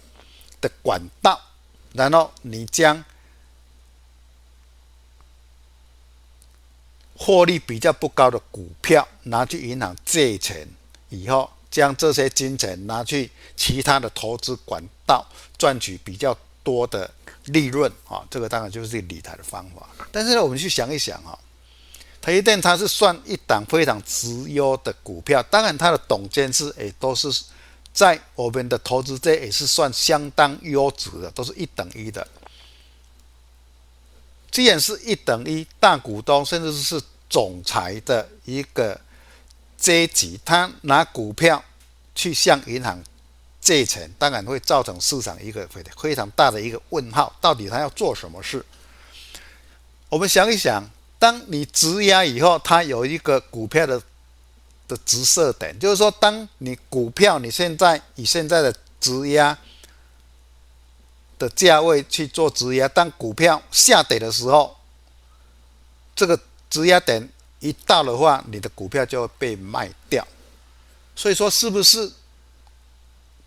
[0.67, 1.41] 的管道，
[1.93, 3.05] 然后你将
[7.17, 10.69] 获利比较不高的股票拿去银行借钱，
[11.09, 15.27] 以后将这些金钱拿去其他的投资管道
[15.57, 17.11] 赚取比较多的
[17.45, 19.89] 利润啊，这个当然就是理财的方法。
[20.11, 21.39] 但是呢，我们去想一想啊，
[22.21, 27.33] 台积电它是算一档非常绩优的股票，当然它的董监事也都是。
[27.97, 32.29] 在我们的投资这也是算相当优质的，都是一等一的。
[34.51, 39.01] 既然是一等一，大股东甚至是总裁的一个
[39.79, 41.65] 阶级，他拿股票
[42.15, 43.03] 去向银行
[43.63, 45.67] 借钱，当然会造成市场一个
[45.99, 48.63] 非常大的一个问号：到底他要做什么事？
[50.11, 50.85] 我们想一想，
[51.19, 54.03] 当你质押以后，他有一个股票的。
[54.89, 59.57] 的直射点，就是说，当你股票你现在以现在的质押
[61.39, 64.77] 的价位去做质押，当股票下跌的时候，
[66.15, 66.39] 这个
[66.71, 67.29] 质押点
[67.61, 70.27] 一到的话，你的股票就会被卖掉。
[71.15, 72.11] 所以说，是不是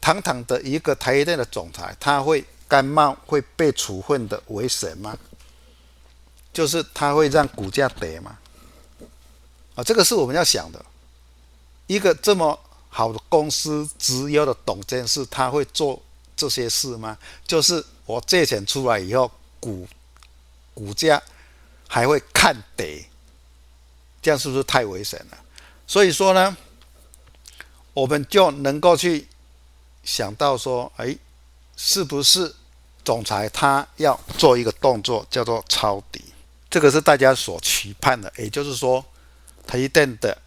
[0.02, 5.18] 堂堂的一个台积电的总裁，他会甘冒会被处分的危险吗？
[6.52, 8.38] 就是他会让股价跌吗？
[9.76, 10.84] 啊，这个是我们要想的。
[11.90, 16.00] 一个这么好的公司，直优的董监事，他会做
[16.38, 17.18] 这些事吗？
[17.48, 19.88] 就是我借钱出来以后，股
[20.76, 21.20] 股价
[21.88, 23.10] 还会看跌，
[24.22, 25.38] 这样是不是太危险了？
[25.88, 26.56] 所以说呢，
[27.96, 29.28] 我们就能够去
[30.04, 31.18] 想到说，哎，
[31.76, 32.54] 是不是
[33.04, 36.24] 总裁他要做一个动作，叫做抄底？
[36.70, 39.04] 这个是大家所期盼的，也就是说，
[39.66, 40.38] 台积电的。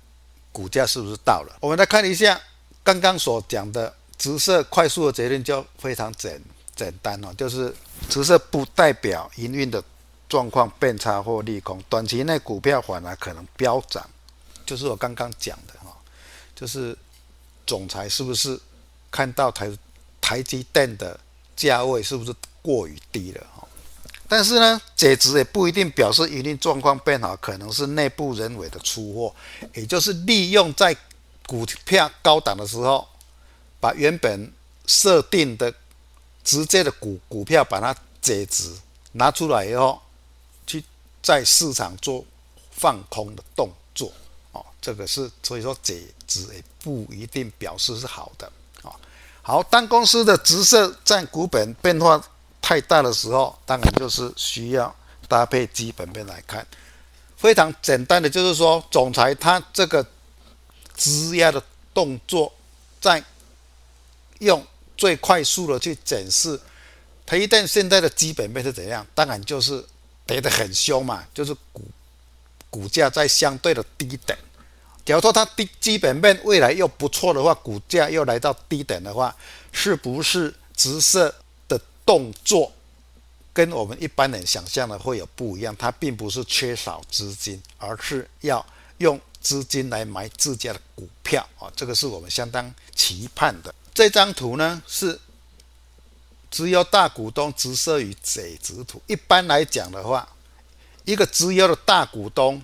[0.52, 1.56] 股价是不是到了？
[1.60, 2.40] 我们来看一下
[2.84, 6.40] 刚刚所讲的直射快速的结论，就非常简
[6.76, 7.74] 简单哦，就是
[8.08, 9.82] 直射不代表营运的
[10.28, 14.08] 状况变差或利空，短期内股票反而可能飙涨，
[14.64, 15.96] 就是我刚刚讲的哈，
[16.54, 16.96] 就是
[17.66, 18.58] 总裁是不是
[19.10, 19.70] 看到台
[20.20, 21.18] 台积电的
[21.56, 23.66] 价位是不是过于低了哈？
[24.34, 29.34] 但是呢，解质也不一定表示一定状况变好，可能是内部人为的出货，
[29.74, 30.96] 也就是利用在
[31.46, 33.06] 股票高档的时候，
[33.78, 34.50] 把原本
[34.86, 35.70] 设定的
[36.42, 38.74] 直接的股股票把它解质
[39.12, 40.00] 拿出来以后，
[40.66, 40.82] 去
[41.22, 42.24] 在市场做
[42.70, 44.10] 放空的动作，
[44.52, 48.50] 哦，这个是所以说解质也不一定表示是好的，
[48.82, 48.96] 啊，
[49.42, 52.26] 好，当公司的直射占股本变化。
[52.62, 54.94] 太大的时候，当然就是需要
[55.28, 56.64] 搭配基本面来看。
[57.36, 60.06] 非常简单的，就是说，总裁他这个
[60.96, 61.60] 质押的
[61.92, 62.50] 动作，
[63.00, 63.22] 在
[64.38, 64.64] 用
[64.96, 66.58] 最快速的去检视
[67.26, 69.04] 台积电现在的基本面是怎样。
[69.12, 69.84] 当然就是
[70.24, 71.82] 跌得很凶嘛，就是股
[72.70, 74.38] 股价在相对的低点。
[75.04, 79.34] 假如说它低基本面未来又不错的话，股价又来到低点的话，
[79.72, 81.34] 是不是直射？
[82.12, 82.70] 动作
[83.54, 88.62] 跟我们一般人想象的会有不一样，它并不是缺少资金，而是要
[88.98, 93.74] 用资金来买自家的股票啊，这个是我们相当期盼的。
[93.94, 95.18] 这张图呢是
[96.50, 99.00] 资优大股东直设于解职图。
[99.06, 100.28] 一般来讲的话，
[101.06, 102.62] 一个资优的大股东，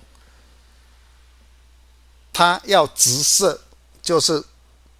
[2.31, 3.59] 他要直射，
[4.03, 4.43] 就是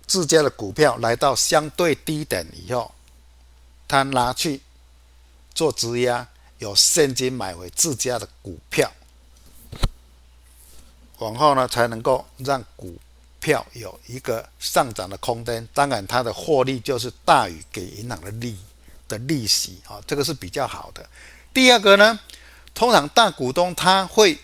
[0.07, 2.91] 自家的股票来到相对低点以后，
[3.89, 4.61] 他拿去
[5.55, 6.27] 做质押，
[6.59, 8.91] 有现金买回自家的股票，
[11.17, 12.95] 往后呢才能够让股
[13.39, 15.67] 票有一个上涨的空间。
[15.73, 18.55] 当然，它的获利就是大于给银行的利
[19.07, 21.09] 的利息啊，这个是比较好的。
[21.51, 22.19] 第二个呢，
[22.75, 24.37] 通常大股东他会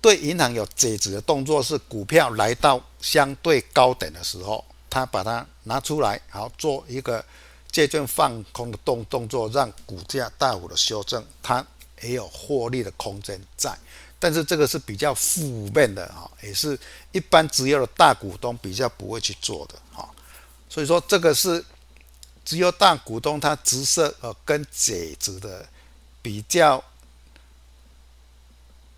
[0.00, 7.24] 对银行有解职的动作，是股票来到相对高点的时候，他把它拿出来，好做一个。
[7.74, 11.66] 借券放空的动动作，让股价大幅的修正，它
[12.02, 13.76] 也有获利的空间在，
[14.20, 16.78] 但是这个是比较负面的哈，也是
[17.10, 20.08] 一般只有的大股东比较不会去做的哈，
[20.68, 21.64] 所以说这个是
[22.44, 25.68] 只有大股东他直设呃跟解职的
[26.22, 26.80] 比较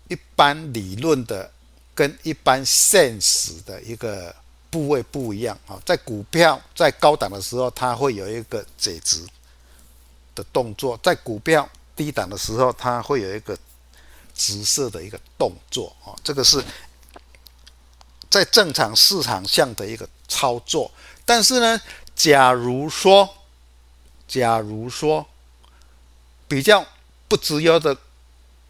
[0.07, 1.51] 一般理论的
[1.95, 4.35] 跟一般现实的一个。
[4.69, 9.25] 部位不一样啊，在股票在高档的时候，它会有一个解职
[10.35, 13.57] 的动作；在股票低档的时候，它会有一个
[14.35, 16.15] 直射的一个动作啊。
[16.23, 16.63] 这个是
[18.29, 20.91] 在正常市场上的一个操作。
[21.25, 21.81] 但是呢，
[22.15, 23.27] 假如说，
[24.27, 25.25] 假如说
[26.47, 26.85] 比较
[27.27, 27.97] 不资优的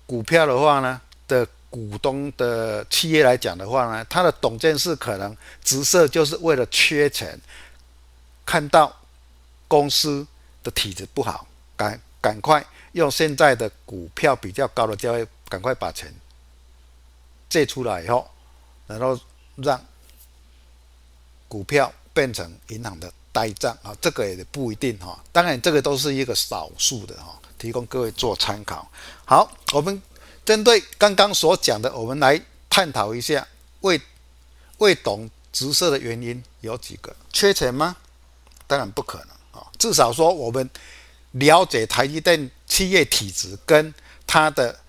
[0.06, 1.48] 股票的话呢的。
[1.70, 7.38] 股东的企业来讲的话呢，他的董监事可能直设就是为了缺钱，
[8.46, 8.96] 看到
[9.68, 10.26] 公司
[10.64, 11.46] 的体质不好，
[11.76, 16.12] 赶赶快用现在的股票比较高的价位，赶快把钱
[17.50, 18.26] 借出来以后，
[18.88, 19.20] 然后
[19.58, 19.80] 让
[21.50, 25.22] 股票变成银行的呆账啊，这个也不一定哈。
[25.34, 28.90] 当然，这个都是一个少数的哈，提供各位做参考。
[29.26, 30.02] 好，我们。
[30.48, 33.46] 针对刚刚所讲的，我们来探讨一下
[33.82, 34.00] 未
[34.78, 37.14] 未懂直射的原因有几个？
[37.34, 37.98] 缺钱吗？
[38.66, 39.68] 当然不可能啊！
[39.78, 40.70] 至少说我们
[41.32, 43.94] 了解台积电企业体质跟
[44.26, 44.80] 他的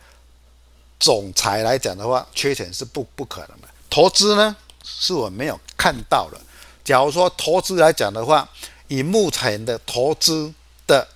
[1.01, 3.67] 总裁来讲的话，缺钱是不不可能的。
[3.91, 4.55] 投资呢，
[4.85, 6.41] 是我没有看到的。
[6.85, 8.49] 假如说投资来讲的话，
[8.87, 10.55] 以目前的投资
[10.87, 11.09] 的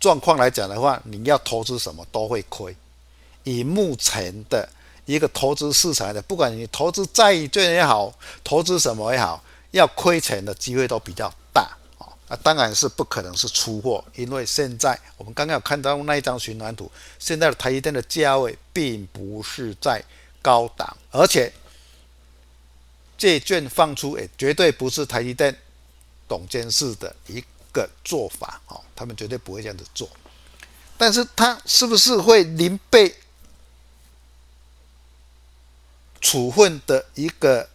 [0.00, 2.76] 状况来讲的话，你要投资什么都会亏。
[3.48, 4.68] 以目前的
[5.06, 8.12] 一个投资市场的，不管你投资债券也好，
[8.44, 11.62] 投资什么也好，要亏钱的机会都比较大
[11.96, 12.04] 啊。
[12.28, 20.04] 那当然是不可能是出货，因为现在我们刚刚有看到那一张循环图，现在的台积电的价位并不是在
[20.42, 21.50] 高档，而且
[23.16, 25.56] 借券放出也绝对不是台积电
[26.28, 27.42] 董监事的一
[27.72, 30.06] 个做法啊，他们绝对不会这样子做。
[30.98, 33.14] 但是他是不是会零倍？
[36.20, 37.68] 处分的一个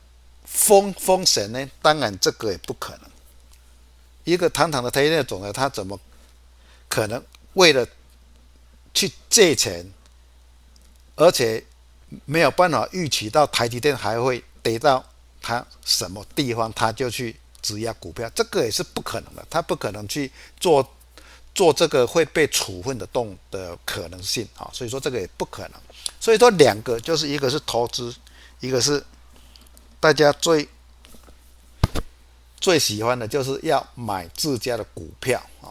[0.46, 1.70] 风风险呢？
[1.82, 3.10] 当然这个也不可能。
[4.24, 6.00] 一个堂堂的台积电总裁，他怎么
[6.88, 7.24] 可能
[7.54, 7.88] 为了
[8.94, 9.86] 去借钱，
[11.16, 11.64] 而且
[12.26, 15.04] 没有办法预期到台积电还会跌到
[15.42, 18.30] 他什么地方，他就去质押股票？
[18.36, 19.46] 这个也是不可能的。
[19.50, 20.88] 他不可能去做
[21.56, 25.72] 做这个会被处分的动的可能性啊，所以说这个也不可能。
[26.20, 28.14] 所以说两个就是一个是投资。
[28.64, 29.04] 一个是
[30.00, 30.70] 大家最
[32.62, 35.68] 最喜欢的，就是要买自家的股票啊。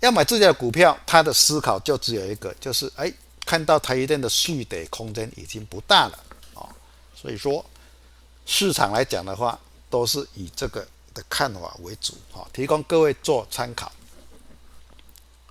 [0.00, 3.12] 要买自家的股票，他的思考就只有一个，就是哎，
[3.44, 6.18] 看到台积电的续跌空间已经不大了
[6.54, 6.64] 啊。
[7.14, 7.62] 所以说，
[8.46, 9.60] 市场来讲的话，
[9.90, 10.80] 都是以这个
[11.12, 13.92] 的看法为主啊，提供各位做参考。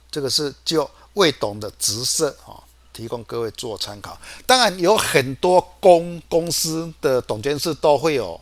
[0.09, 2.57] 这个是就未懂的直设啊。
[2.97, 4.19] 提供各位做参考。
[4.47, 8.41] 当然，有很多公公司的董监事都会有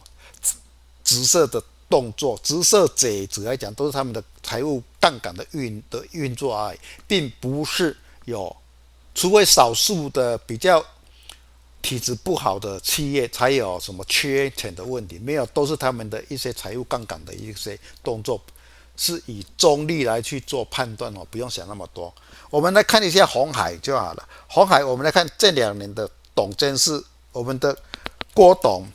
[1.03, 8.55] 直射的动作，直设解职来讲，都是他们的财务杠杆的运的运作而已，并不是有，
[9.13, 10.83] 除非少数的比较
[11.81, 18.41] 体质不好的企业才有什么缺钱的问题，没有，都是他们的一些财务杠杆的一些动作，
[18.97, 22.13] 是以中立来去做判断哦，不用想那么多。
[22.49, 24.29] 我们来看一下红海就好了。
[24.47, 27.77] 红海，我们来看这两年的董监事，我们的
[28.33, 28.87] 郭董，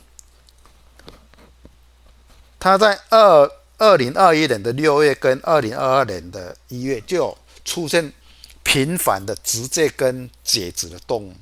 [2.59, 8.11] 他在二二零二一年的六月跟二零二二年的一月就出现
[8.63, 11.35] 频繁的直接跟解职的动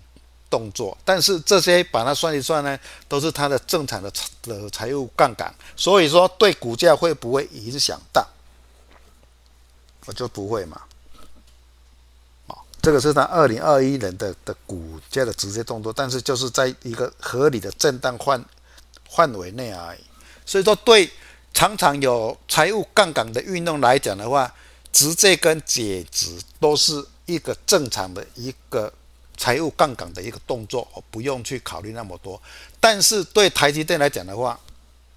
[0.50, 8.26] 动作，但是这些把它算一算呢，都是他的正常的的财务杠杆，所以说对股价会不会影响大？
[10.10, 10.82] 我就不会嘛。
[12.48, 18.44] 哦，这个是它二零二一年的的股价的直接动作，但是就是在一个合理的震荡范
[19.08, 20.00] 范围内而已。
[20.48, 21.08] 所以说，对
[21.54, 24.52] 常常有财务杠杆的运动来讲的话，
[24.92, 28.92] 直接跟解职都是一个正常的一个
[29.38, 32.42] 财务杠杆的一个动作，不用去考虑那么多。
[32.80, 34.60] 但是对台积电来讲的话，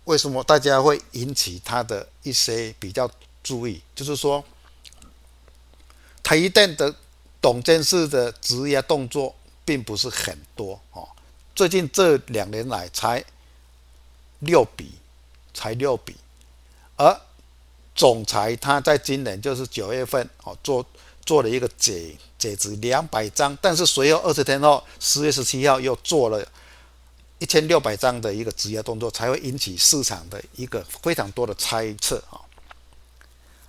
[0.05, 3.11] 为什么大家会引起它的一些比较
[3.43, 3.80] 注意？
[3.95, 4.45] 就是说，
[6.33, 6.95] 台积电的
[7.43, 9.35] 董监事的质押动作
[9.66, 11.07] 并不是很多哦，
[11.55, 13.22] 最近这两年来才
[14.39, 14.93] 六笔。
[15.53, 16.16] 才六笔，
[16.97, 17.14] 而
[17.95, 20.83] 总裁他在今年就是九月份哦做
[21.26, 26.43] 做了一个解解职两百张，但是随后二十天后十月十七号又做了
[27.39, 32.41] 一千六百张的一个质押动作，才会引起市场的一个非常多的猜测啊。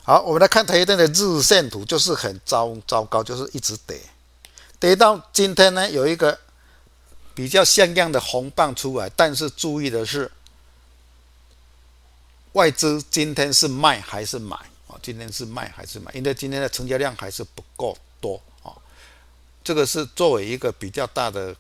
[0.03, 3.99] 好，我们来看台积电的日线图，就是很糟糟糕，就是一直跌，
[4.79, 6.37] 跌到今天呢有一个
[7.33, 10.31] 比较像样的红棒出来，但是注意的是。
[12.51, 14.55] 外资今天是卖还是买？
[14.85, 16.11] 哦，今天是卖还是买？
[16.13, 18.71] 因为今天的成交量还是不够多哦。
[19.63, 21.55] 这个是作为一个比较大的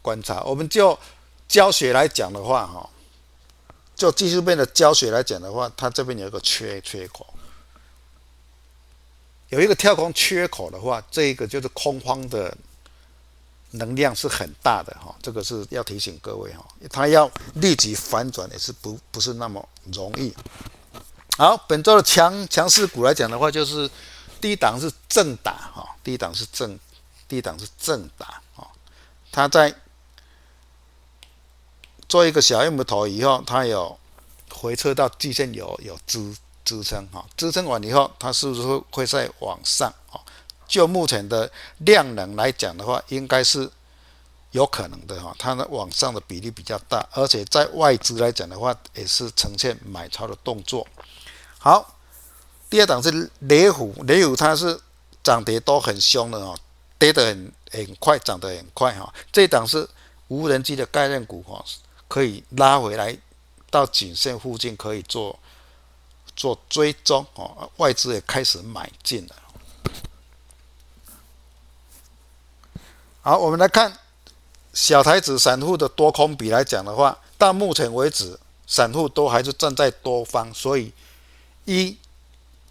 [0.00, 0.40] 观察。
[0.42, 0.96] 我们就
[1.48, 2.88] 教学来讲的话，哈，
[3.96, 7.26] 就技术面的教学来讲的话，它这边有一个缺缺口，
[9.48, 12.56] 有一个跳空缺口的话，这个就是空方的。
[13.72, 20.34] 能量是很大的哈，这个是要提醒各位哈，它要立即反转也是不不是那么容易。
[21.36, 23.86] 好，本周的强强势股来讲的话，就是
[24.40, 26.78] 第一档是正打哈，第一档是正，
[27.28, 28.66] 第一档是正达哈，
[29.30, 29.74] 它在
[32.08, 33.98] 做一个小 M 头以后，它有
[34.48, 36.34] 回撤到季线有有支
[36.68, 40.20] 支撑哈，支撑完以后，它是不是会会再往上啊？
[40.66, 43.70] 就目前的量能来讲的话，应该是
[44.50, 45.34] 有可能的哈。
[45.38, 50.86] 它的往上的比例比较大，而且在外资来讲的话，也是呈现买超的动作。
[51.58, 51.96] 好，
[52.68, 54.78] 第二档是雷虎，雷虎它是
[55.24, 56.54] 涨跌都很凶的哈，
[56.98, 59.10] 跌得很很快，涨得很快哈。
[59.32, 59.88] 这档是
[60.28, 61.64] 无人机的概念股哈，
[62.08, 63.16] 可以拉回来
[63.70, 65.38] 到颈线附近，可以做
[66.38, 67.68] 做追踪哦。
[67.78, 69.36] 外资也开始买进了。
[73.20, 73.98] 好，我们来看
[74.72, 80.92] 小台子散户的多空比来讲的话，到目前为止，散户都还是站在多方，所以
[81.64, 81.98] 一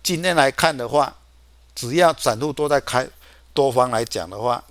[0.02, 1.18] 今天来看的话，
[1.76, 3.08] 只要散户都在开
[3.54, 4.64] 多方来讲的话，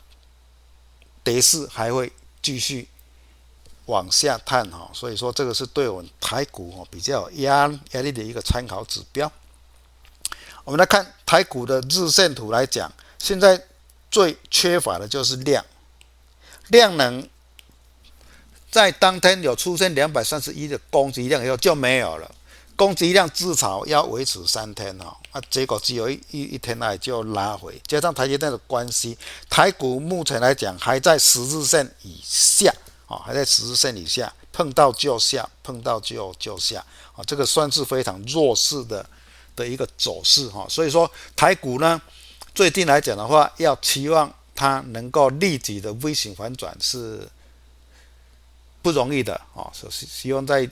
[1.22, 2.88] 跌势还会继续
[3.86, 9.30] 往下探哈，所以说这个是对我们台股哦比较压压力的一个参考指标。
[10.64, 13.60] 我们来看台股的日线图来讲，现在
[14.10, 15.64] 最缺乏的就是量。
[16.68, 17.28] 量能
[18.68, 22.28] 在当天有出现两百三十一的攻击量以后就没有了，
[22.74, 29.16] 攻击量至少要维持三天哦，啊，结果只有一一一天内就拉回，加上台积电的关系，
[29.48, 32.74] 台股目前来讲还在十日线以下
[33.06, 36.84] 啊，还在十字线以下，碰到就下，碰到就就下
[37.14, 39.04] 啊，这个算是非常弱势的
[39.54, 42.00] 的一个走势哈，所以说台股呢，
[42.54, 44.32] 最近来讲的话，要期望。
[44.58, 47.28] 它能够立即的微型反转是
[48.80, 50.66] 不容易的啊，所以希望在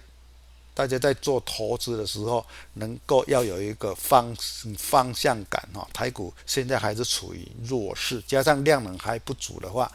[0.73, 4.35] 大家在做投资的时候，能够要有一个方
[4.79, 5.87] 方向感哈。
[5.93, 9.93] 台股现在还是处于弱势，加上量能还不足的话，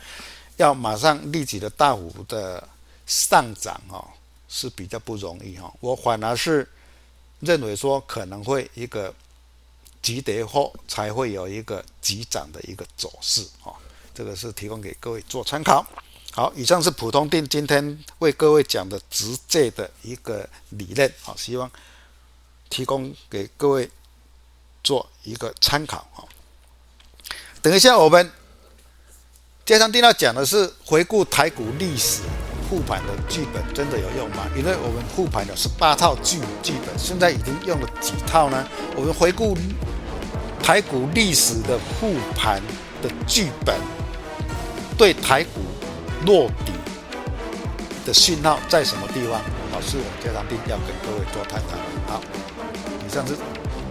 [0.59, 2.65] 要马上立即的大幅的
[3.05, 4.07] 上涨哈
[4.47, 5.73] 是比较不容易哈。
[5.79, 6.65] 我反而是
[7.39, 9.13] 认为说可能会一个。
[10.01, 13.75] 急跌后才会有一个急涨的一个走势哦，
[14.15, 15.85] 这个是提供给各位做参考。
[16.31, 21.69] 好，以上是普通定今天为各位讲的直接的一个理论啊，希望
[22.69, 23.91] 提供给各位
[24.81, 26.23] 做一个参考啊。
[27.61, 28.31] 等一下我们
[29.69, 32.23] 加强錠要讲的是回顾台股历史。
[32.67, 34.47] 复盘的剧本真的有用吗？
[34.57, 38.67] 因为我们复盘有十八套剧剧本，现在已经用了几套呢？
[38.95, 39.55] 我们回顾
[40.63, 42.59] 台股历史的复盘
[43.03, 43.75] 的剧本，
[44.97, 45.61] 对台股
[46.25, 46.73] 落底
[48.07, 49.39] 的讯号在什么地方？
[49.71, 51.77] 老师，我们加强錠要跟各位做探讨。
[52.11, 52.21] 好，
[53.07, 53.35] 以上是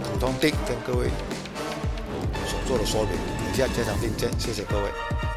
[0.03, 1.07] 普通丁跟各位
[2.45, 3.11] 所做的说明。
[3.45, 5.28] 等一下加强錠见，谢谢各位。